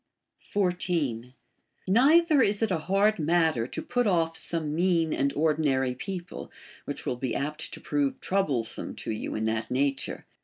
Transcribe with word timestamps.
BASHFULNESS 0.39 0.83
73 0.83 0.97
14. 1.29 1.33
Neither 1.87 2.41
is 2.41 2.63
it 2.63 2.71
a 2.71 2.79
hard 2.79 3.19
matter 3.19 3.67
to 3.67 3.81
put 3.83 4.07
oif 4.07 4.35
some 4.35 4.73
mean 4.73 5.13
and 5.13 5.31
ordinary 5.33 5.93
people, 5.93 6.51
which 6.85 7.05
will 7.05 7.17
be 7.17 7.35
apt 7.35 7.71
to 7.75 7.79
prove 7.81 8.19
trouble 8.19 8.63
some 8.63 8.95
to 8.95 9.11
you 9.11 9.35
in 9.35 9.43
that 9.43 9.69
nature. 9.69 10.25